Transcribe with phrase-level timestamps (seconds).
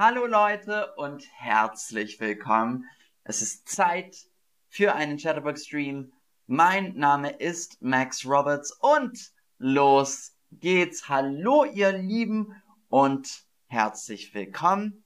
[0.00, 2.84] Hallo Leute und herzlich willkommen.
[3.24, 4.28] Es ist Zeit
[4.68, 6.12] für einen Chatterbox Stream.
[6.46, 11.08] Mein Name ist Max Roberts und los geht's.
[11.08, 12.54] Hallo ihr Lieben
[12.88, 15.02] und herzlich willkommen.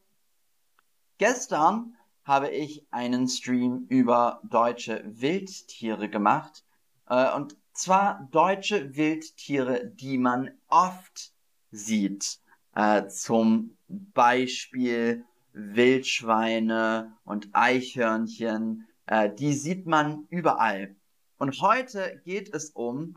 [1.17, 6.65] Gestern habe ich einen Stream über deutsche Wildtiere gemacht.
[7.09, 11.33] Äh, und zwar deutsche Wildtiere, die man oft
[11.71, 12.43] sieht.
[12.75, 18.89] Äh, zum Beispiel Wildschweine und Eichhörnchen.
[19.07, 20.97] Äh, die sieht man überall.
[21.39, 23.17] Und heute geht es um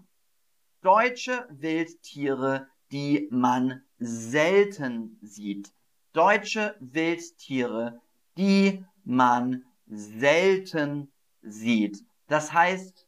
[0.82, 5.74] deutsche Wildtiere, die man selten sieht.
[6.14, 8.02] Deutsche Wildtiere,
[8.38, 12.04] die man selten sieht.
[12.28, 13.06] Das heißt,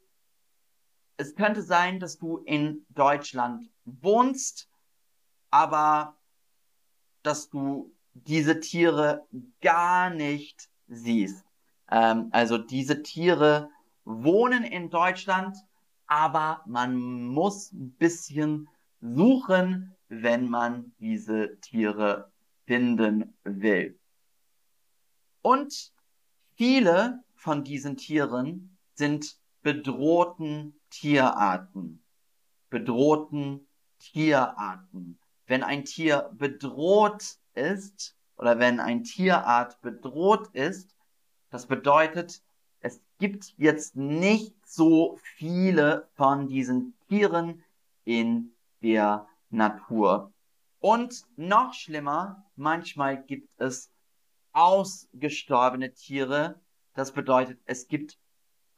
[1.17, 4.69] es könnte sein, dass du in Deutschland wohnst,
[5.49, 6.16] aber
[7.27, 9.27] dass du diese Tiere
[9.61, 11.45] gar nicht siehst.
[11.91, 13.69] Ähm, also diese Tiere
[14.05, 15.57] wohnen in Deutschland,
[16.05, 18.69] aber man muss ein bisschen
[19.01, 22.31] suchen, wenn man diese Tiere
[22.65, 23.99] finden will.
[25.41, 25.91] Und
[26.55, 32.01] viele von diesen Tieren sind bedrohten Tierarten.
[32.69, 33.67] Bedrohten
[33.99, 35.19] Tierarten.
[35.47, 40.95] Wenn ein Tier bedroht ist oder wenn ein Tierart bedroht ist,
[41.49, 42.43] das bedeutet,
[42.81, 47.63] es gibt jetzt nicht so viele von diesen Tieren
[48.03, 50.31] in der Natur.
[50.79, 53.89] Und noch schlimmer, manchmal gibt es
[54.51, 56.59] ausgestorbene Tiere.
[56.93, 58.19] Das bedeutet, es gibt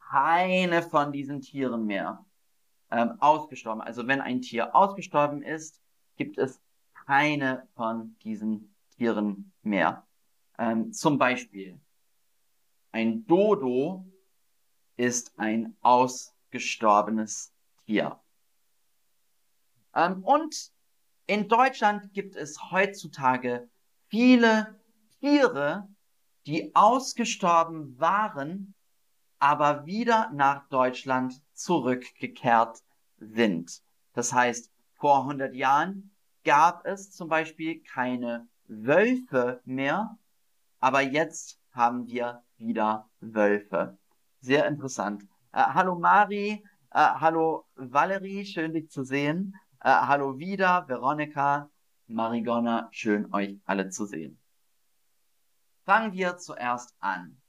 [0.09, 2.25] keine von diesen Tieren mehr.
[2.91, 3.81] Ähm, ausgestorben.
[3.81, 5.79] Also wenn ein Tier ausgestorben ist,
[6.19, 6.61] gibt es
[7.05, 10.05] keine von diesen Tieren mehr.
[10.57, 11.79] Ähm, zum Beispiel
[12.91, 14.05] ein Dodo
[14.97, 17.53] ist ein ausgestorbenes
[17.85, 18.19] Tier.
[19.95, 20.73] Ähm, und
[21.25, 23.69] in Deutschland gibt es heutzutage
[24.09, 24.77] viele
[25.21, 25.87] Tiere,
[26.45, 28.73] die ausgestorben waren,
[29.39, 32.83] aber wieder nach Deutschland zurückgekehrt
[33.19, 33.81] sind.
[34.11, 34.69] Das heißt,
[34.99, 36.11] vor 100 Jahren
[36.43, 40.17] gab es zum Beispiel keine Wölfe mehr,
[40.79, 43.97] aber jetzt haben wir wieder Wölfe.
[44.41, 45.23] Sehr interessant.
[45.53, 49.55] Äh, hallo Mari, äh, hallo Valerie, schön dich zu sehen.
[49.79, 51.69] Äh, hallo wieder, Veronika,
[52.07, 54.39] Marigonna, schön euch alle zu sehen.
[55.85, 57.41] Fangen wir zuerst an.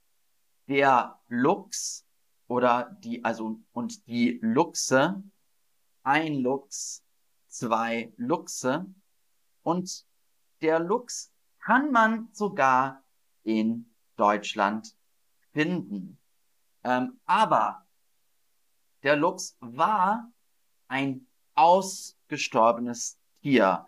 [0.68, 2.06] Der Luchs
[2.46, 5.22] oder die, also, und die Luchse,
[6.04, 7.04] ein Luchs,
[7.50, 8.86] zwei Luchse
[9.62, 10.06] und
[10.62, 13.02] der Luchs kann man sogar
[13.42, 14.96] in Deutschland
[15.52, 16.18] finden.
[16.84, 17.86] Ähm, aber
[19.02, 20.30] der Luchs war
[20.88, 23.86] ein ausgestorbenes Tier.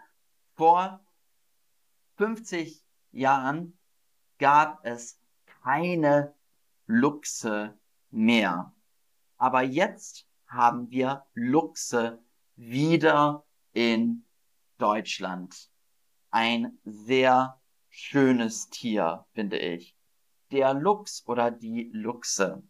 [0.54, 1.00] Vor
[2.16, 3.78] 50 Jahren
[4.38, 5.18] gab es
[5.62, 6.34] keine
[6.86, 7.78] Luchse
[8.10, 8.74] mehr.
[9.36, 12.22] Aber jetzt haben wir Luchse
[12.56, 14.24] wieder in
[14.78, 15.70] Deutschland.
[16.30, 19.96] Ein sehr schönes Tier, finde ich.
[20.50, 22.62] Der Luchs oder die Luchse.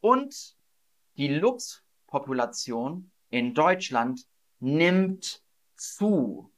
[0.00, 0.56] Und
[1.16, 4.26] die Luchspopulation in Deutschland
[4.60, 5.42] nimmt
[5.76, 6.52] zu.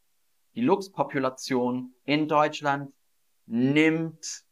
[0.55, 2.93] Die Luchspopulation in Deutschland
[3.47, 4.45] nimmt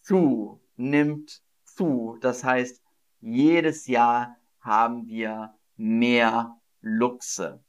[0.00, 2.18] zu, nimmt zu.
[2.20, 2.82] Das heißt,
[3.20, 7.64] jedes Jahr haben wir mehr Luchse.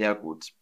[0.00, 0.54] Sehr gut.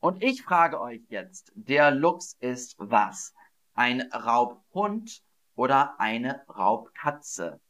[0.00, 3.34] Und ich frage euch jetzt, der Luchs ist was?
[3.74, 5.22] Ein Raubhund
[5.54, 7.60] oder eine Raubkatze?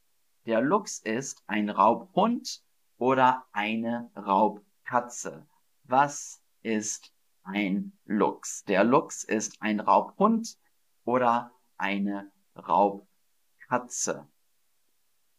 [0.45, 2.63] Der Luchs ist ein Raubhund
[2.97, 5.49] oder eine Raubkatze.
[5.83, 8.63] Was ist ein Luchs.
[8.67, 10.57] Der Luchs ist ein Raubhund
[11.05, 14.29] oder eine Raubkatze.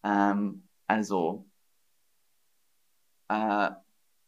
[0.04, 1.46] Ähm, also
[3.30, 3.72] äh,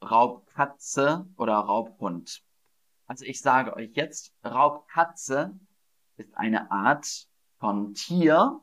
[0.01, 2.43] Raubkatze oder Raubhund.
[3.07, 5.59] Also ich sage euch jetzt, Raubkatze
[6.17, 8.61] ist eine Art von Tier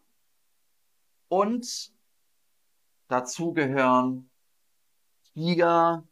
[1.28, 1.92] und
[3.08, 4.30] dazu gehören
[5.34, 6.06] Tiger,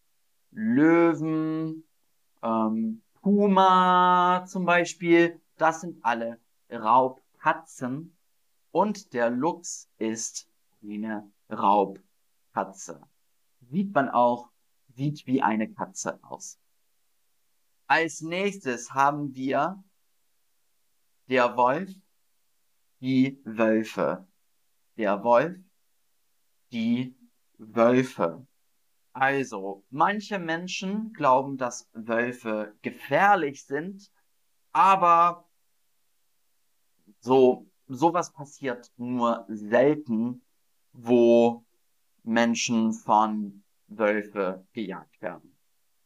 [0.50, 1.84] Löwen,
[2.42, 6.38] ähm, Puma zum Beispiel, das sind alle
[6.70, 8.16] Raubkatzen
[8.70, 10.48] und der Luchs ist
[10.82, 13.00] eine Raubkatze.
[13.70, 14.50] Sieht man auch,
[14.94, 16.58] sieht wie eine Katze aus.
[17.87, 19.82] Als nächstes haben wir
[21.29, 21.91] Der Wolf,
[23.00, 24.26] die Wölfe.
[24.96, 25.58] Der Wolf,
[26.70, 27.17] die
[27.58, 28.46] Wölfe.
[29.12, 34.11] Also, manche Menschen glauben, dass Wölfe gefährlich sind,
[34.73, 35.49] aber
[37.20, 40.43] so, sowas passiert nur selten,
[40.93, 41.64] wo
[42.23, 43.63] Menschen von
[43.99, 45.56] Wölfe gejagt werden.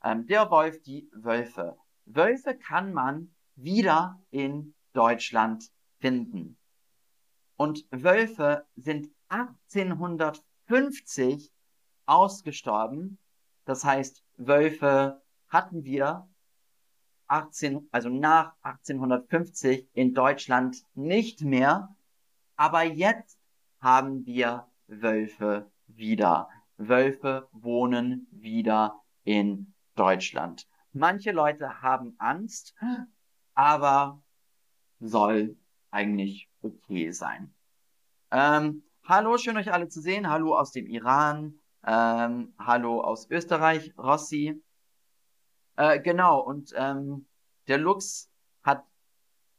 [0.03, 1.77] Ähm, der Wolf, die Wölfe.
[2.05, 6.59] Wölfe kann man wieder in Deutschland finden.
[7.57, 11.53] Und Wölfe sind 1850
[12.07, 13.19] ausgestorben.
[13.65, 16.29] Das heißt, Wölfe hatten wir
[17.27, 21.95] 18, also nach 1850 in Deutschland nicht mehr.
[22.57, 23.39] Aber jetzt
[23.81, 26.49] haben wir Wölfe wieder.
[26.79, 30.67] Wölfe wohnen wieder in Deutschland.
[30.93, 32.75] Manche Leute haben Angst,
[33.55, 34.23] aber
[35.01, 35.57] soll
[35.91, 37.55] eigentlich okay sein.
[38.31, 40.29] Ähm, hallo, schön euch alle zu sehen.
[40.29, 41.59] Hallo aus dem Iran.
[41.85, 44.63] Ähm, hallo aus Österreich, Rossi.
[45.77, 47.27] Äh, genau, und ähm,
[47.69, 48.31] der Lux
[48.63, 48.85] hat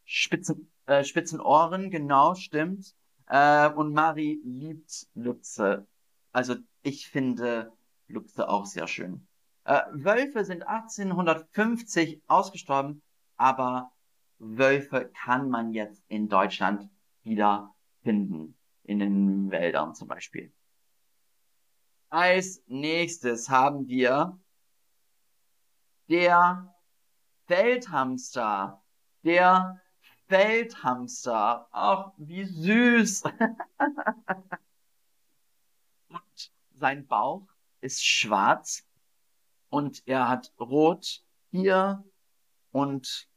[0.03, 2.95] spitzen, äh, spitzen Ohren, genau, stimmt.
[3.27, 5.87] Äh, und Mari liebt Luchse.
[6.31, 7.71] Also ich finde
[8.07, 9.27] Luchse auch sehr schön.
[9.63, 13.01] Äh, Wölfe sind 1850 ausgestorben,
[13.35, 13.91] aber
[14.39, 16.89] Wölfe kann man jetzt in Deutschland
[17.23, 18.55] wieder finden.
[18.83, 20.51] In den Wäldern zum Beispiel.
[22.09, 24.39] Als nächstes haben wir
[26.07, 26.73] der
[27.45, 28.81] Feldhamster.
[29.23, 29.79] Der
[30.27, 31.67] Feldhamster.
[31.71, 33.23] Ach, wie süß.
[36.79, 37.47] sein Bauch
[37.81, 38.85] ist schwarz
[39.69, 42.03] und er hat rot hier
[42.71, 43.29] und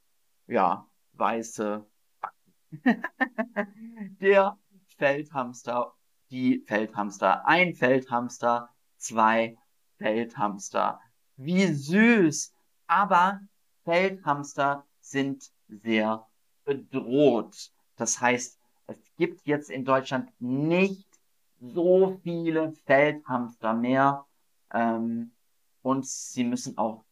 [0.46, 1.86] ja, weiße
[2.20, 2.56] Backen.
[4.20, 4.58] Der
[4.96, 5.94] Feldhamster,
[6.30, 9.56] die Feldhamster, ein Feldhamster, zwei
[9.98, 11.00] Feldhamster.
[11.36, 12.54] Wie süß!
[12.86, 13.40] Aber
[13.84, 16.26] Feldhamster sind sehr
[16.64, 17.72] bedroht.
[17.96, 21.08] Das heißt, es gibt jetzt in Deutschland nicht
[21.62, 24.26] so viele Feldhamster mehr
[24.72, 25.32] ähm,
[25.82, 27.04] und sie müssen auch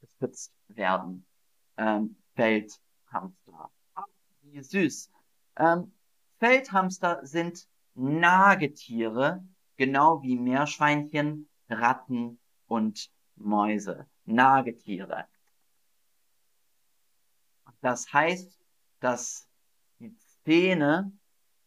[0.00, 1.26] geschützt werden.
[1.76, 3.70] Ähm, Feldhamster.
[3.94, 4.04] Ach,
[4.42, 5.10] wie süß.
[5.56, 5.92] Ähm,
[6.38, 9.44] Feldhamster sind Nagetiere,
[9.76, 14.06] genau wie Meerschweinchen, Ratten und Mäuse.
[14.24, 15.26] Nagetiere.
[17.80, 18.58] Das heißt,
[19.00, 19.48] dass
[19.98, 21.12] die Zähne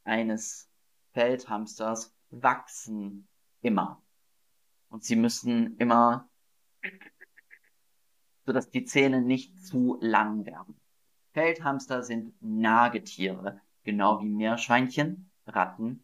[0.04, 0.69] eines
[1.13, 3.28] Feldhamsters wachsen
[3.62, 4.01] immer.
[4.89, 6.30] Und sie müssen immer,
[8.45, 10.75] sodass die Zähne nicht zu lang werden.
[11.33, 16.04] Feldhamster sind Nagetiere, genau wie Meerschweinchen, Ratten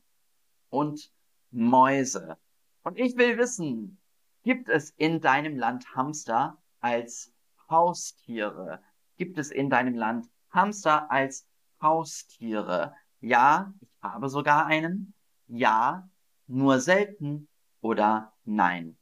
[0.69, 1.11] und
[1.51, 2.37] Mäuse.
[2.83, 3.99] Und ich will wissen,
[4.43, 7.33] gibt es in deinem Land Hamster als
[7.69, 8.81] Haustiere?
[9.17, 11.45] Gibt es in deinem Land Hamster als
[11.81, 12.95] Haustiere?
[13.19, 15.13] Ja, ich habe sogar einen.
[15.47, 16.09] Ja,
[16.47, 17.47] nur selten
[17.81, 18.97] oder nein.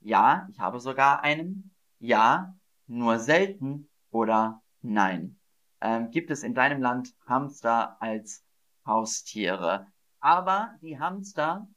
[0.00, 1.70] Ja, ich habe sogar einen.
[1.98, 5.38] Ja, nur selten oder nein.
[5.80, 8.44] Ähm, gibt es in deinem Land Hamster als
[8.84, 9.86] Haustiere?
[10.20, 11.68] Aber die Hamster,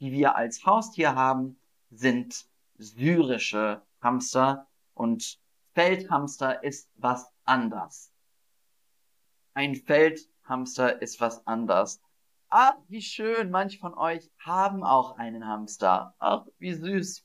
[0.00, 1.58] die wir als Haustier haben,
[1.90, 5.38] sind syrische Hamster und
[5.74, 8.12] Feldhamster ist was anders.
[9.54, 12.00] Ein Feldhamster ist was anders.
[12.50, 16.14] Ah, wie schön, manche von euch haben auch einen Hamster.
[16.18, 17.22] Ach, wie süß.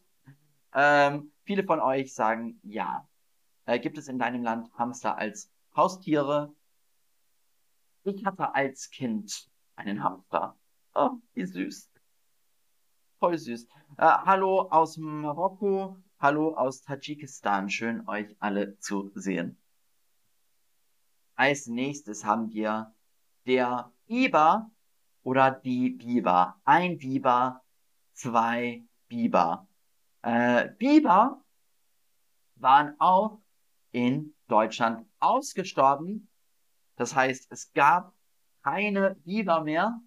[0.73, 3.07] Ähm, viele von euch sagen ja.
[3.65, 6.53] Äh, gibt es in deinem Land Hamster als Haustiere?
[8.03, 10.57] Ich hatte als Kind einen Hamster.
[10.93, 11.89] Oh, wie süß.
[13.19, 13.63] Voll süß.
[13.97, 17.69] Äh, hallo aus Marokko, hallo aus Tadschikistan.
[17.69, 19.57] Schön, euch alle zu sehen.
[21.35, 22.93] Als nächstes haben wir
[23.45, 24.69] der Biber
[25.23, 26.59] oder die Biber.
[26.65, 27.61] Ein Biber,
[28.13, 29.67] zwei Biber.
[30.21, 31.43] Äh, Biber
[32.55, 33.39] waren auch
[33.91, 36.29] in Deutschland ausgestorben.
[36.95, 38.13] Das heißt, es gab
[38.63, 39.99] keine Biber mehr,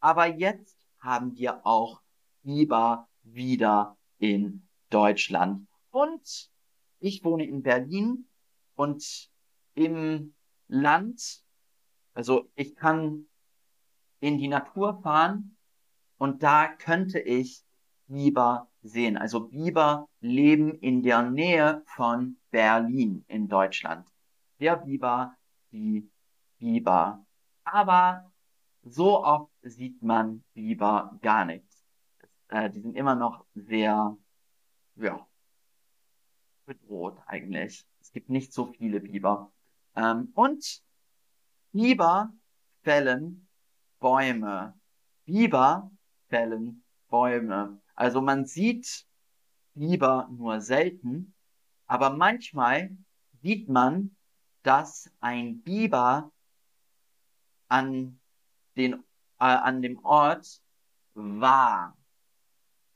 [0.00, 2.02] aber jetzt haben wir auch
[2.42, 5.66] Biber wieder in Deutschland.
[5.90, 6.50] Und
[6.98, 8.28] ich wohne in Berlin
[8.74, 9.30] und
[9.74, 10.34] im
[10.68, 11.42] Land,
[12.14, 13.26] also ich kann
[14.24, 15.54] in die Natur fahren
[16.16, 17.62] und da könnte ich
[18.06, 19.18] Biber sehen.
[19.18, 24.08] Also Biber leben in der Nähe von Berlin in Deutschland.
[24.60, 25.36] Der Biber,
[25.72, 26.10] die
[26.58, 27.26] Biber.
[27.64, 28.32] Aber
[28.82, 31.68] so oft sieht man Biber gar nicht.
[32.48, 34.16] Äh, die sind immer noch sehr,
[34.96, 35.28] ja,
[36.64, 37.84] bedroht eigentlich.
[38.00, 39.52] Es gibt nicht so viele Biber.
[39.94, 40.82] Ähm, und
[41.72, 42.32] Biber
[42.82, 43.43] fällen
[44.04, 44.78] Bäume.
[45.24, 45.90] Biber
[46.28, 47.80] fällen Bäume.
[47.94, 49.06] Also man sieht
[49.72, 51.32] Biber nur selten,
[51.86, 52.94] aber manchmal
[53.40, 54.14] sieht man,
[54.62, 56.30] dass ein Biber
[57.68, 58.20] an,
[58.76, 58.98] den, äh,
[59.38, 60.60] an dem Ort
[61.14, 61.96] war.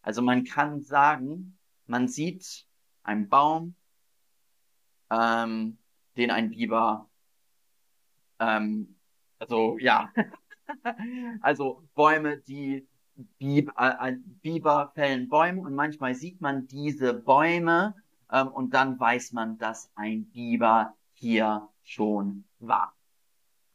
[0.02, 2.66] Also man kann sagen, man sieht
[3.02, 3.74] einen Baum,
[5.08, 5.78] ähm,
[6.18, 7.08] den ein Biber,
[8.40, 8.94] ähm,
[9.38, 10.12] also ja,
[11.40, 12.86] also Bäume, die
[13.38, 17.94] Biber, äh, Biber fällen Bäume und manchmal sieht man diese Bäume
[18.30, 22.94] ähm, und dann weiß man, dass ein Biber hier schon war.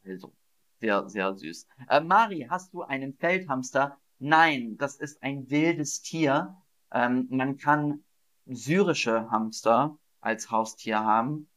[0.05, 0.33] Also,
[0.79, 1.67] sehr, sehr süß.
[1.89, 3.97] Äh, Mari, hast du einen Feldhamster?
[4.19, 6.55] Nein, das ist ein wildes Tier.
[6.91, 8.03] Ähm, man kann
[8.45, 11.49] syrische Hamster als Haustier haben,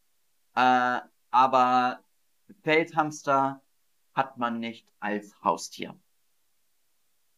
[0.55, 1.01] äh,
[1.31, 2.01] aber
[2.63, 3.63] Feldhamster
[4.17, 5.95] hat man nicht als Haustier.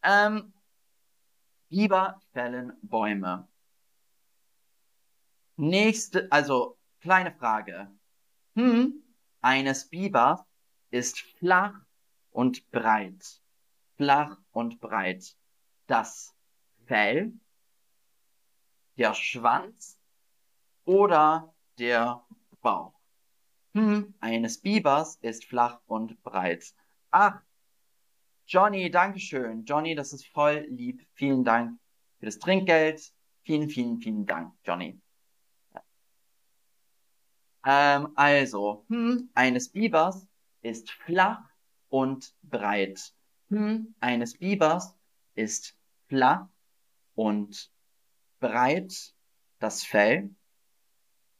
[0.03, 0.55] Ähm,
[1.69, 3.49] Biber fällen Bäume.
[5.57, 7.91] Nächste, also kleine Frage.
[8.55, 9.03] Hm,
[9.41, 10.41] eines Bibers
[10.91, 11.75] ist flach
[12.31, 13.43] und breit.
[13.97, 15.37] Flach und breit.
[15.89, 16.35] Das
[16.87, 17.33] Fell,
[18.97, 19.99] der Schwanz
[20.85, 22.25] oder der
[22.63, 22.98] Bauch.
[23.79, 26.75] Hm, eines Bibers ist flach und breit.
[27.13, 27.41] Ach,
[28.45, 29.65] Johnny, Dankeschön.
[29.65, 31.07] Johnny, das ist voll lieb.
[31.13, 31.79] Vielen Dank
[32.19, 33.13] für das Trinkgeld.
[33.45, 35.01] Vielen, vielen, vielen Dank, Johnny.
[37.65, 40.27] Ähm, also, hm, eines Bibers
[40.63, 41.45] ist flach
[41.89, 43.15] und breit.
[43.49, 44.97] Hm, eines Bibers
[45.37, 45.77] ist
[46.09, 46.49] flach
[47.15, 47.71] und
[48.41, 49.15] breit
[49.61, 50.35] das Fell,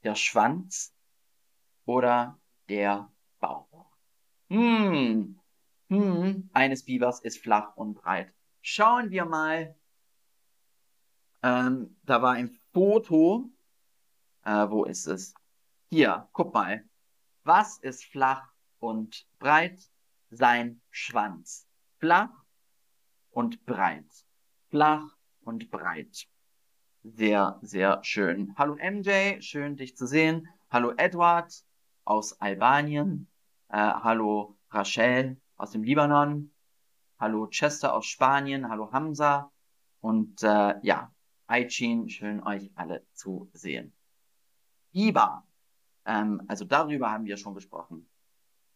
[0.05, 0.95] der Schwanz
[1.89, 3.87] oder der Bauch.
[4.51, 5.41] Hm,
[5.89, 8.35] hm, eines Bibers ist flach und breit.
[8.61, 9.75] Schauen wir mal.
[11.43, 13.51] Ähm, da war ein Foto.
[14.45, 15.33] Äh, wo ist es?
[15.89, 16.85] Hier, guck mal.
[17.45, 19.81] Was ist flach und breit?
[20.29, 21.67] Sein Schwanz.
[21.97, 22.45] Flach
[23.31, 24.27] und breit.
[24.69, 26.29] Flach und breit.
[27.03, 28.55] Sehr, sehr schön.
[28.59, 30.47] Hallo MJ, schön dich zu sehen.
[30.69, 31.65] Hallo Edward
[32.09, 33.29] aus Albanien.
[33.69, 36.51] Äh, hallo Rachel aus dem Libanon.
[37.19, 38.71] Hallo Chester aus Spanien.
[38.71, 39.53] Hallo Hamza.
[40.01, 41.13] Und äh, ja,
[41.47, 43.93] Aichin, schön euch alle zu sehen.
[44.93, 45.47] Biber.
[46.07, 48.09] Ähm, also darüber haben wir schon gesprochen.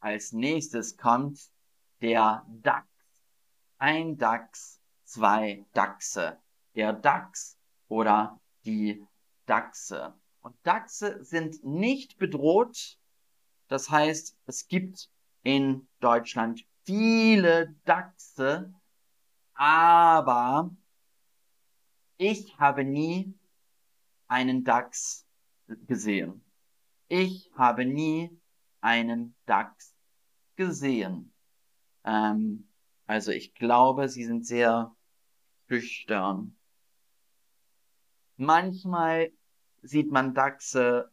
[0.01, 1.41] Als nächstes kommt
[2.03, 2.87] der Dachs.
[3.79, 6.39] Ein Dachs, zwei Dachse.
[6.75, 7.57] Der Dachs
[7.89, 9.03] oder die
[9.47, 10.12] Dachse.
[10.43, 12.99] Und Dachse sind nicht bedroht.
[13.73, 15.09] Das heißt, es gibt
[15.45, 18.71] in Deutschland viele Dachse,
[19.55, 20.76] aber
[22.19, 23.33] ich habe nie
[24.29, 25.26] einen Dachs
[25.87, 26.45] gesehen.
[27.09, 28.38] Ich habe nie
[28.83, 29.97] einen Dachs
[30.57, 31.33] gesehen.
[32.05, 32.69] Ähm,
[33.07, 34.95] also ich glaube, sie sind sehr
[35.67, 36.59] schüchtern.
[38.37, 39.33] Manchmal
[39.81, 41.11] sieht man Dachse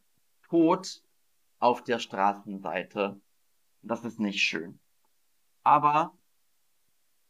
[0.50, 1.02] tot
[1.60, 3.22] auf der Straßenseite.
[3.82, 4.80] Das ist nicht schön.
[5.64, 6.18] Aber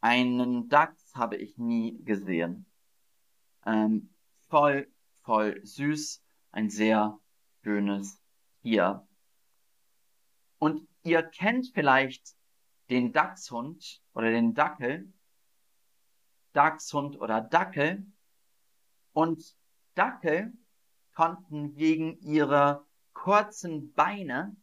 [0.02, 2.66] einen Dachs habe ich nie gesehen.
[3.66, 4.14] Ähm,
[4.48, 4.88] voll,
[5.24, 6.24] voll süß.
[6.52, 7.20] Ein sehr
[7.64, 8.22] schönes
[8.62, 9.08] Tier.
[10.58, 12.36] Und ihr kennt vielleicht
[12.90, 15.12] den Dachshund oder den Dackel.
[16.54, 18.06] Dachshund oder Dackel.
[19.14, 19.56] Und
[19.96, 20.54] Dackel
[21.14, 22.86] konnten wegen ihrer
[23.24, 24.56] kurzen Beine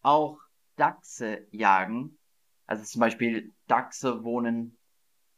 [0.00, 0.38] auch
[0.76, 2.18] Dachse jagen.
[2.66, 4.78] Also zum Beispiel Dachse wohnen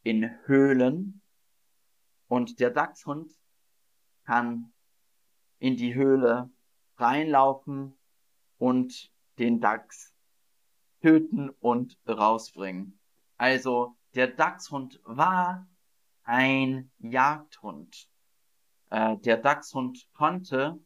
[0.05, 1.21] in Höhlen
[2.29, 3.33] und der Dachshund
[4.25, 4.73] kann
[5.59, 6.49] in die Höhle
[6.99, 7.99] reinlaufen
[8.59, 10.15] und den Dachs
[11.03, 13.01] töten und rausbringen.
[13.37, 15.67] Also der Dachshund war
[16.23, 18.09] ein Jagdhund.
[18.91, 20.79] Äh, der Dachshund konnte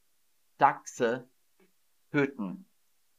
[0.57, 1.30] Dachse
[2.11, 2.67] töten.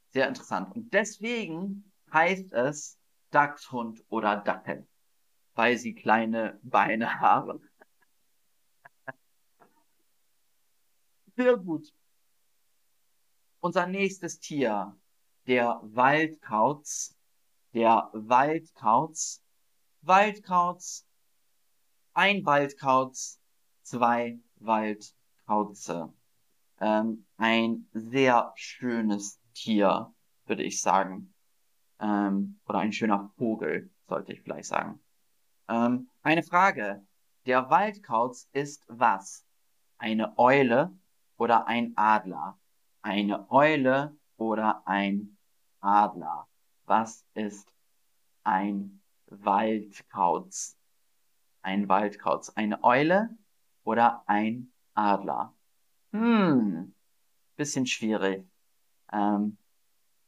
[0.09, 0.75] Sehr interessant.
[0.75, 2.99] Und deswegen heißt es
[3.31, 4.87] Dachshund oder Dackel,
[5.53, 7.61] weil sie kleine Beine haben.
[11.35, 11.93] Sehr gut.
[13.59, 14.97] Unser nächstes Tier,
[15.47, 17.15] der Waldkauz.
[17.73, 19.41] der Waldkauz,
[20.01, 21.05] Waldkauz,
[22.13, 23.39] ein Waldkauz,
[23.83, 26.13] zwei Waldkauze.
[26.81, 30.11] Ähm, ein sehr schönes Tier,
[30.45, 31.33] würde ich sagen.
[31.99, 34.99] Ähm, oder ein schöner Vogel, sollte ich vielleicht sagen.
[35.69, 37.05] Ähm, eine Frage.
[37.45, 39.45] Der Waldkauz ist was?
[39.99, 40.91] Eine Eule
[41.37, 42.59] oder ein Adler?
[43.03, 45.37] Eine Eule oder ein
[45.81, 46.47] Adler?
[46.85, 47.71] Was ist
[48.43, 50.77] ein Waldkauz?
[51.61, 52.49] Ein Waldkauz.
[52.49, 53.29] Eine Eule
[53.83, 55.53] oder ein Adler?
[56.13, 56.93] Hm,
[57.55, 58.45] bisschen schwierig.
[59.11, 59.57] Ähm,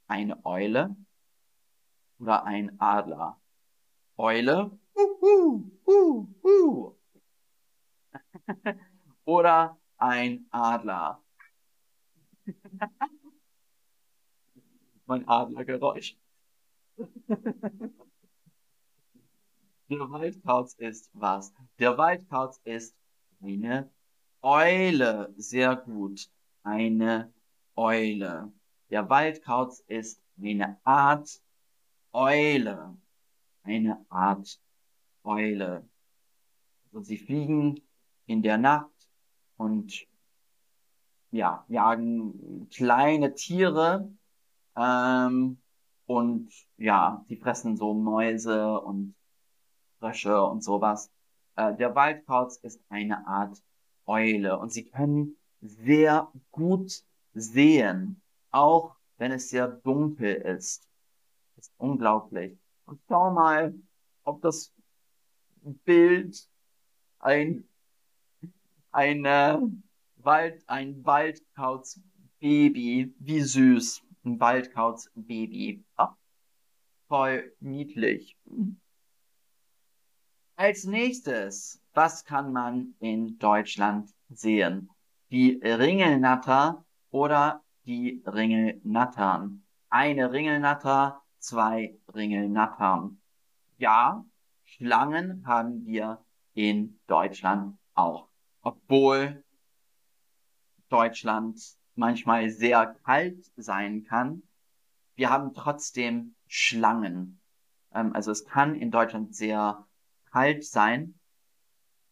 [0.07, 0.95] eine Eule
[2.19, 3.39] oder ein Adler?
[4.17, 6.95] Eule uh, uh, uh,
[9.25, 11.23] oder ein Adler?
[15.05, 16.17] mein Adlergeräusch.
[19.89, 21.53] Der Waldkauz ist was?
[21.79, 22.95] Der Waldkauz ist
[23.41, 23.91] eine
[24.43, 25.33] Eule.
[25.37, 26.29] Sehr gut.
[26.63, 27.33] Eine
[27.75, 28.51] Eule.
[28.89, 31.41] Der Waldkauz ist eine Art
[32.11, 32.97] Eule.
[33.63, 34.59] Eine Art
[35.23, 35.87] Eule.
[36.85, 37.81] Also sie fliegen
[38.25, 39.09] in der Nacht
[39.57, 40.05] und
[41.31, 44.13] ja, jagen kleine Tiere
[44.75, 45.57] ähm,
[46.05, 49.15] und ja, die fressen so Mäuse und
[49.99, 51.09] Frösche und sowas.
[51.55, 53.57] Äh, der Waldkauz ist eine Art
[54.05, 60.87] Eule und sie können sehr gut sehen, auch wenn es sehr dunkel ist.
[61.55, 62.57] Das ist unglaublich.
[62.85, 63.73] Und schau mal,
[64.23, 64.73] ob das
[65.85, 66.49] Bild
[67.19, 67.67] ein,
[68.91, 69.57] ein äh,
[70.17, 74.01] Wald, ein Waldkauz-Baby, wie süß.
[74.25, 75.83] Ein Waldkauz-Baby.
[75.95, 76.15] Ah,
[77.07, 78.37] voll niedlich.
[80.55, 84.89] Als nächstes, was kann man in Deutschland sehen?
[85.29, 89.63] Die Ringelnatter oder die Ringelnattern?
[89.89, 93.21] Eine Ringelnatter, zwei Ringelnattern.
[93.77, 94.25] Ja,
[94.63, 98.29] Schlangen haben wir in Deutschland auch.
[98.61, 99.43] Obwohl
[100.89, 101.59] Deutschland
[101.95, 104.43] manchmal sehr kalt sein kann,
[105.15, 107.39] wir haben trotzdem Schlangen.
[107.93, 109.85] Ähm, also es kann in Deutschland sehr
[110.31, 111.19] kalt sein,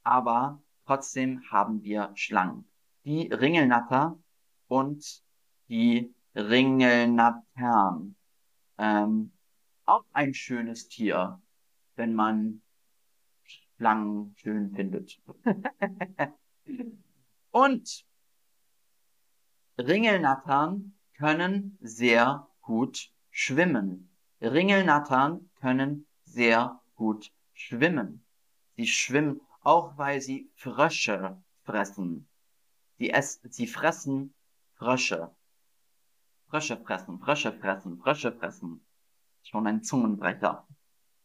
[0.04, 2.66] aber trotzdem haben wir Schlangen.
[3.06, 4.20] Die Ringelnatter
[4.68, 5.24] und
[5.70, 8.16] die Ringelnattern.
[8.78, 9.32] Ähm,
[9.86, 11.42] auch ein schönes Tier,
[11.96, 12.62] wenn man
[13.44, 15.20] Schlangen schön findet.
[17.52, 18.06] und
[19.78, 24.10] Ringelnattern können sehr gut schwimmen.
[24.42, 28.24] Ringelnattern können sehr gut schwimmen.
[28.76, 32.28] Sie schwimmen auch, weil sie Frösche fressen.
[32.98, 34.34] Sie, essen, sie fressen
[34.74, 35.32] Frösche.
[36.48, 38.86] Frösche fressen, Frösche fressen, Frösche fressen.
[39.44, 40.68] Schon ein Zungenbrecher.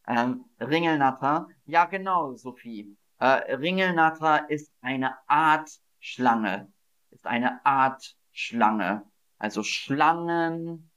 [0.07, 2.97] Ähm, Ringelnatter, ja genau, Sophie.
[3.19, 6.73] Äh, Ringelnatter ist eine Art Schlange.
[7.11, 9.03] Ist eine Art Schlange.
[9.39, 10.91] Also Schlangen,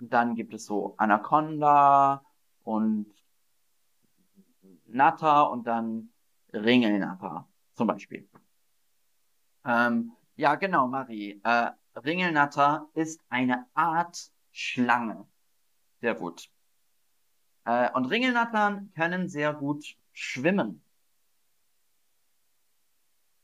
[0.00, 2.24] dann gibt es so Anaconda
[2.64, 3.06] und
[4.86, 6.10] Natter und dann
[6.56, 8.28] Ringelnatter zum Beispiel.
[9.64, 11.40] Ähm, ja, genau, Marie.
[11.44, 15.26] Äh, Ringelnatter ist eine Art Schlange.
[16.00, 16.50] Sehr gut.
[17.64, 20.82] Äh, und Ringelnattern können sehr gut schwimmen.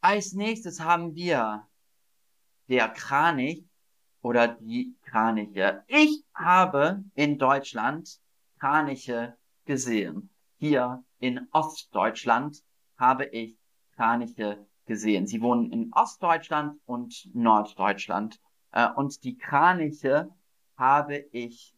[0.00, 1.66] Als nächstes haben wir
[2.68, 3.64] der Kranich
[4.20, 5.84] oder die Kraniche.
[5.86, 8.20] Ich habe in Deutschland
[8.58, 10.30] Kraniche gesehen.
[10.58, 12.62] Hier in Ostdeutschland
[13.02, 13.58] habe ich
[13.96, 15.26] Kraniche gesehen.
[15.26, 18.40] Sie wohnen in Ostdeutschland und Norddeutschland.
[18.70, 20.30] Äh, und die Kraniche
[20.76, 21.74] habe ich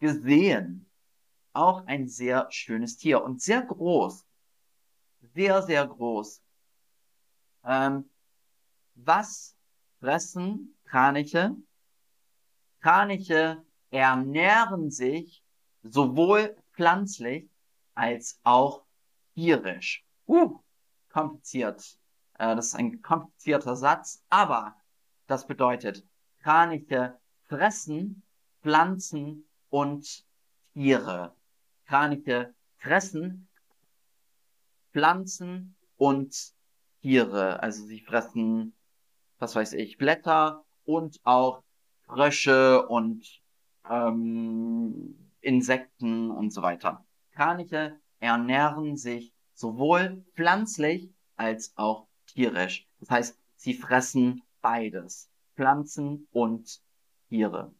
[0.00, 0.90] gesehen.
[1.52, 4.26] Auch ein sehr schönes Tier und sehr groß.
[5.32, 6.42] Sehr, sehr groß.
[7.64, 8.10] Ähm,
[8.96, 9.56] was
[10.00, 11.54] fressen Kraniche?
[12.80, 15.44] Kraniche ernähren sich
[15.84, 17.48] sowohl pflanzlich
[17.94, 18.84] als auch
[19.34, 20.04] tierisch.
[20.26, 20.63] Uh,
[21.14, 21.98] kompliziert.
[22.38, 24.76] Äh, das ist ein komplizierter Satz, aber
[25.26, 26.04] das bedeutet,
[26.42, 28.22] Kraniche fressen
[28.62, 30.26] Pflanzen und
[30.72, 31.34] Tiere.
[31.86, 33.48] Kraniche fressen
[34.92, 36.34] Pflanzen und
[37.00, 37.62] Tiere.
[37.62, 38.74] Also sie fressen
[39.38, 41.62] was weiß ich, Blätter und auch
[42.06, 43.42] Frösche und
[43.88, 47.04] ähm, Insekten und so weiter.
[47.32, 52.86] Kraniche ernähren sich sowohl pflanzlich als auch tierisch.
[53.00, 55.30] Das heißt, sie fressen beides.
[55.56, 56.80] Pflanzen und
[57.28, 57.72] Tiere.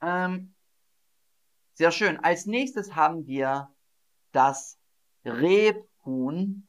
[0.00, 0.54] Ähm,
[1.74, 2.18] sehr schön.
[2.18, 3.72] Als nächstes haben wir
[4.32, 4.78] das
[5.24, 6.66] Rebhuhn,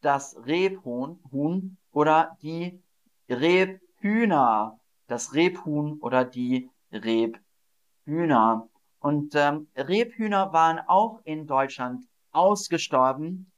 [0.00, 2.80] das Rebhuhn Huhn oder die
[3.28, 8.68] Rebhühner, das Rebhuhn oder die Rebhühner.
[9.00, 13.50] Und ähm, Rebhühner waren auch in Deutschland ausgestorben,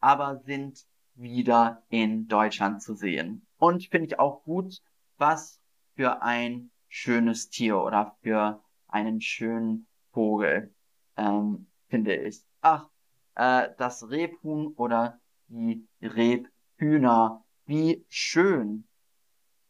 [0.00, 3.46] aber sind wieder in Deutschland zu sehen.
[3.58, 4.82] Und finde ich auch gut,
[5.16, 5.60] was
[5.94, 10.74] für ein schönes Tier oder für einen schönen Vogel,
[11.16, 12.42] ähm, finde ich.
[12.60, 12.88] Ach,
[13.34, 18.86] äh, das Rebhuhn oder die Rebhühner, wie schön.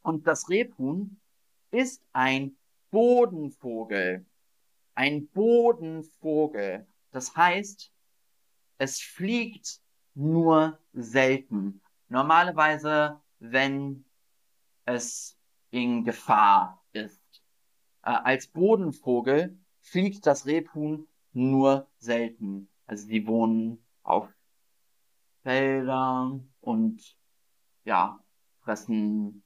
[0.03, 1.21] Und das Rebhuhn
[1.71, 2.57] ist ein
[2.91, 4.25] Bodenvogel.
[4.95, 6.87] Ein Bodenvogel.
[7.11, 7.93] Das heißt,
[8.79, 9.81] es fliegt
[10.15, 11.81] nur selten.
[12.09, 14.05] Normalerweise, wenn
[14.85, 15.39] es
[15.71, 17.21] in Gefahr ist.
[18.03, 22.69] Äh, als Bodenvogel fliegt das Rebhuhn nur selten.
[22.87, 24.29] Also sie wohnen auf
[25.43, 27.17] Feldern und
[27.85, 28.21] ja,
[28.61, 29.43] fressen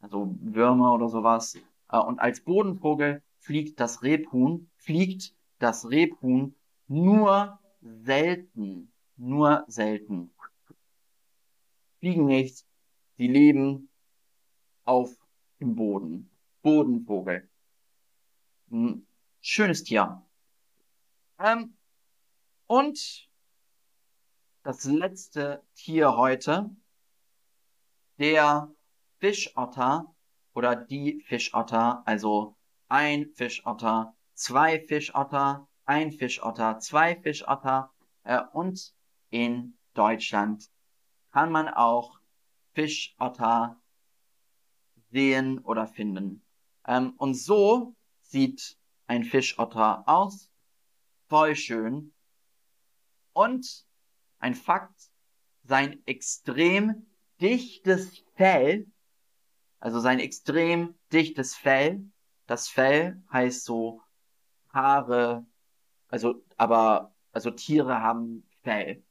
[0.00, 1.56] also Würmer oder sowas.
[1.90, 6.54] Äh, und als Bodenvogel fliegt das Rebhuhn, fliegt das Rebhuhn
[6.86, 10.34] nur selten, nur selten.
[11.98, 12.66] Fliegen nicht,
[13.16, 13.90] sie leben
[14.84, 15.14] auf
[15.60, 16.30] dem Boden.
[16.62, 17.48] Bodenvogel.
[18.70, 19.06] Hm,
[19.40, 20.22] schönes Tier.
[21.38, 21.76] Ähm,
[22.66, 23.28] und
[24.62, 26.70] das letzte Tier heute,
[28.18, 28.74] der
[29.18, 30.14] Fischotter
[30.52, 32.56] oder die Fischotter, also
[32.88, 37.90] ein Fischotter, zwei Fischotter, ein Fischotter, zwei Fischotter
[38.24, 38.94] äh, und
[39.30, 40.68] in Deutschland
[41.32, 42.20] kann man auch
[42.74, 43.80] Fischotter
[45.10, 46.44] sehen oder finden.
[46.86, 50.50] Ähm, und so sieht ein Fischotter aus.
[51.28, 52.12] Voll schön.
[53.32, 53.86] Und
[54.40, 55.10] ein Fakt,
[55.62, 57.06] sein extrem
[57.40, 58.86] dichtes Fell,
[59.80, 62.10] also sein extrem dichtes Fell,
[62.46, 64.02] das Fell heißt so
[64.70, 65.46] Haare,
[66.08, 69.02] also, aber, also Tiere haben Fell.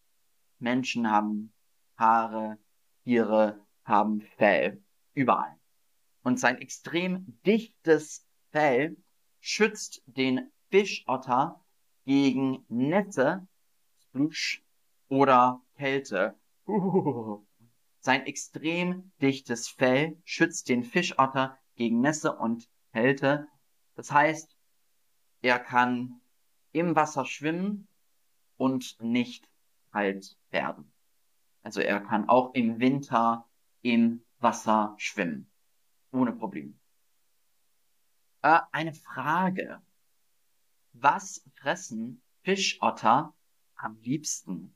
[0.60, 1.54] Menschen haben
[1.96, 2.58] Haare,
[3.04, 4.82] Tiere haben Fell.
[5.14, 5.56] Überall.
[6.24, 8.98] Und sein extrem dichtes Fell
[9.40, 11.64] schützt den Fischotter
[12.06, 13.48] gegen Nässe,
[14.00, 14.64] Splush
[15.08, 16.36] oder Kälte.
[18.00, 23.48] Sein extrem dichtes Fell schützt den Fischotter gegen Nässe und Kälte.
[23.96, 24.56] Das heißt,
[25.42, 26.22] er kann
[26.72, 27.88] im Wasser schwimmen
[28.58, 29.50] und nicht
[29.92, 30.92] kalt werden.
[31.64, 33.48] Also er kann auch im Winter
[33.82, 35.50] im Wasser schwimmen.
[36.12, 36.80] Ohne Problem.
[38.42, 39.82] Äh, eine Frage.
[40.94, 43.34] Was fressen Fischotter
[43.76, 44.76] am liebsten?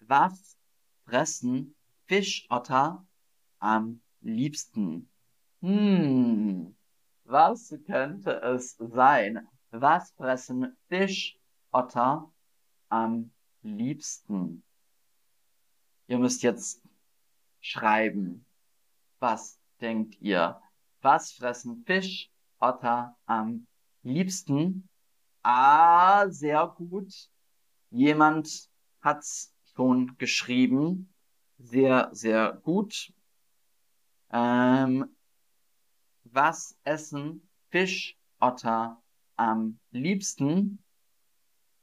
[0.00, 0.58] Was
[1.04, 1.74] fressen
[2.06, 3.06] Fischotter
[3.58, 5.08] am liebsten?
[5.60, 6.76] Hm,
[7.24, 9.46] was könnte es sein?
[9.72, 12.32] Was fressen Fischotter
[12.88, 14.64] am liebsten?
[16.08, 16.82] Ihr müsst jetzt
[17.60, 18.44] schreiben.
[19.20, 20.60] Was denkt ihr?
[21.02, 23.68] Was fressen Fischotter am
[24.02, 24.88] liebsten?
[25.42, 27.30] Ah, sehr gut.
[27.90, 28.68] Jemand
[29.00, 31.14] hat's schon geschrieben.
[31.58, 33.12] Sehr, sehr gut.
[34.32, 35.16] Ähm,
[36.24, 39.00] was essen Fischotter
[39.40, 40.84] am liebsten?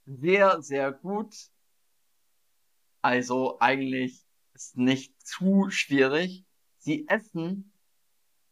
[0.06, 1.36] Sehr, sehr gut.
[3.02, 6.46] Also eigentlich ist nicht zu schwierig.
[6.78, 7.74] Sie essen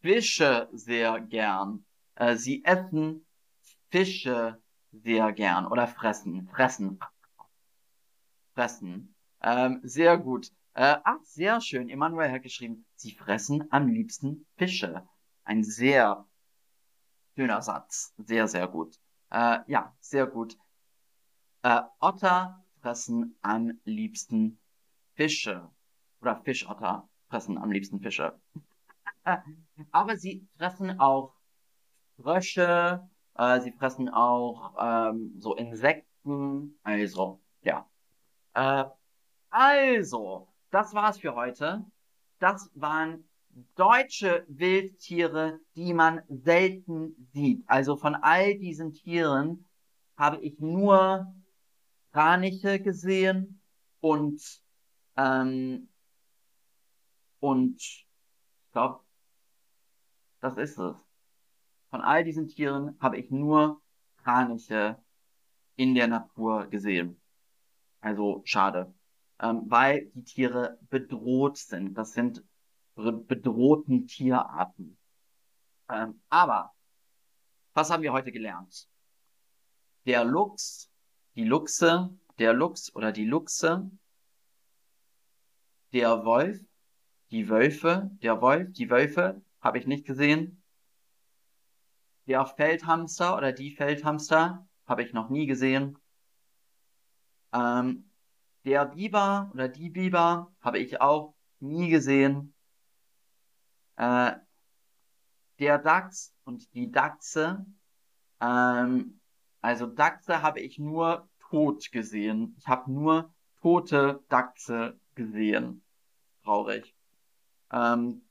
[0.02, 1.86] Fische sehr gern.
[2.16, 3.26] Äh, sie essen
[3.90, 7.00] Fische sehr gern oder fressen, fressen,
[8.56, 9.16] fressen.
[9.42, 10.48] Ähm, sehr gut.
[10.74, 11.90] Äh, ach, sehr schön.
[11.90, 15.08] Emanuel hat geschrieben, sie fressen am liebsten Fische.
[15.44, 16.28] Ein sehr
[17.36, 18.14] schöner Satz.
[18.18, 18.98] Sehr, sehr gut.
[19.30, 20.58] Äh, ja, sehr gut.
[21.64, 24.60] Äh, Otter fressen am liebsten
[25.16, 25.70] Fische.
[26.22, 28.40] Oder Fischotter fressen am liebsten Fische.
[29.92, 31.34] Aber sie fressen auch
[32.22, 36.80] Frösche, äh, sie fressen auch ähm, so Insekten.
[36.84, 37.90] Also, ja.
[38.54, 38.86] Äh,
[39.50, 41.84] also, das war's für heute.
[42.40, 43.28] Das waren
[43.76, 47.64] deutsche Wildtiere, die man selten sieht.
[47.68, 49.66] Also von all diesen Tieren
[50.18, 51.34] habe ich nur
[52.12, 53.62] Kraniche gesehen
[54.02, 54.42] und
[55.18, 55.90] ähm,
[57.40, 58.08] und ich
[58.72, 59.02] glaube,
[60.40, 60.96] das ist es.
[61.90, 63.82] Von all diesen Tieren habe ich nur
[64.18, 64.98] Kraniche
[65.76, 67.22] in der Natur gesehen.
[68.02, 68.94] Also schade.
[69.40, 71.94] Ähm, weil die Tiere bedroht sind.
[71.96, 72.44] Das sind
[72.96, 74.98] bedrohten Tierarten.
[75.90, 76.74] Ähm, aber,
[77.74, 78.88] was haben wir heute gelernt?
[80.06, 80.90] Der Luchs,
[81.36, 83.90] die Luchse, der Luchs oder die Luchse,
[85.94, 86.60] der Wolf,
[87.32, 90.64] die Wölfe, der Wolf, die Wölfe, habe ich nicht gesehen.
[92.28, 95.98] Der Feldhamster oder die Feldhamster habe ich noch nie gesehen.
[97.54, 98.10] Ähm,
[98.64, 102.55] der Biber oder die Biber habe ich auch nie gesehen.
[103.98, 104.34] Äh,
[105.60, 107.66] der Dachs und die Dachse,
[108.42, 109.20] ähm,
[109.62, 112.56] also Dachse habe ich nur tot gesehen.
[112.58, 115.84] Ich habe nur tote Dachse gesehen.
[116.44, 116.96] Traurig.
[117.72, 118.22] Ähm,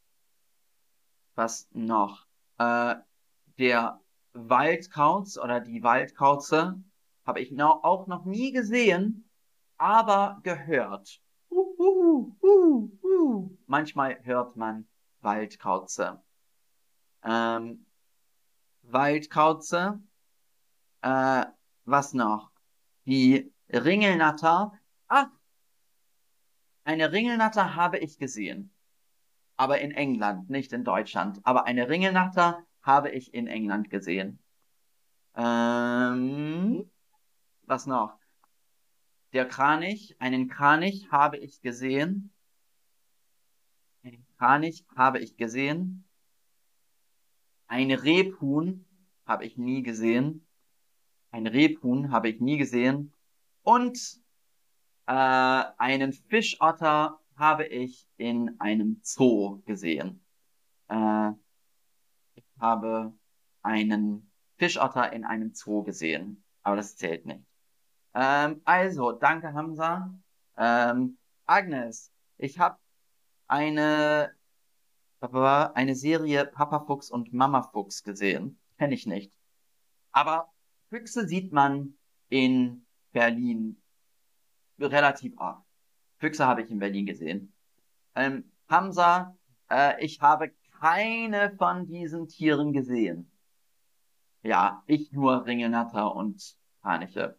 [1.34, 2.26] was noch?
[2.58, 2.96] Äh,
[3.58, 4.00] der
[4.32, 6.82] Waldkauz oder die Waldkauze
[7.26, 9.28] habe ich noch, auch noch nie gesehen,
[9.76, 11.20] aber gehört.
[11.50, 13.50] Uh, uh, uh.
[13.66, 14.86] Manchmal hört man
[15.24, 16.22] Waldkauze.
[17.24, 17.86] Ähm,
[18.82, 20.00] Waldkauze.
[21.02, 21.46] Äh,
[21.84, 22.50] was noch?
[23.06, 24.72] Die Ringelnatter.
[25.08, 25.28] Ah,
[26.84, 28.70] eine Ringelnatter habe ich gesehen.
[29.56, 31.40] Aber in England, nicht in Deutschland.
[31.44, 34.38] Aber eine Ringelnatter habe ich in England gesehen.
[35.34, 36.90] Ähm,
[37.62, 38.18] was noch?
[39.32, 42.33] Der Kranich, einen Kranich habe ich gesehen.
[44.44, 46.04] Kranich habe ich gesehen.
[47.66, 48.84] Ein Rebhuhn
[49.24, 50.46] habe ich nie gesehen.
[51.30, 53.14] Ein Rebhuhn habe ich nie gesehen.
[53.62, 53.98] Und
[55.06, 60.22] äh, einen Fischotter habe ich in einem Zoo gesehen.
[60.88, 61.30] Äh,
[62.34, 63.14] ich habe
[63.62, 67.46] einen Fischotter in einem Zoo gesehen, aber das zählt nicht.
[68.12, 70.14] Ähm, also, danke Hamza.
[70.58, 72.76] Ähm, Agnes, ich habe
[73.46, 74.34] eine
[75.22, 78.58] eine Serie Papa Fuchs und Mama Fuchs gesehen.
[78.76, 79.32] Kenne ich nicht.
[80.12, 80.52] Aber
[80.90, 81.94] Füchse sieht man
[82.28, 83.80] in Berlin
[84.78, 85.64] relativ oft.
[86.18, 87.54] Füchse habe ich in Berlin gesehen.
[88.14, 89.36] Ähm, Hamza,
[89.70, 93.30] äh, ich habe keine von diesen Tieren gesehen.
[94.42, 97.38] Ja, ich nur Ringelnatter und Kraniche.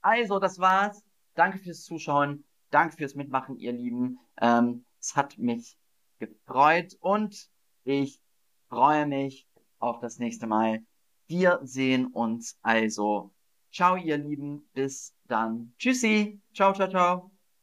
[0.00, 1.02] also, das war's.
[1.34, 2.44] Danke fürs Zuschauen.
[2.72, 4.18] Danke fürs Mitmachen, ihr Lieben.
[4.40, 5.76] Ähm, es hat mich
[6.18, 7.48] gefreut und
[7.84, 8.20] ich
[8.68, 9.46] freue mich
[9.78, 10.82] auf das nächste Mal.
[11.26, 13.32] Wir sehen uns also.
[13.70, 14.68] Ciao, ihr Lieben.
[14.72, 15.74] Bis dann.
[15.78, 16.40] Tschüssi.
[16.54, 17.31] Ciao, ciao, ciao.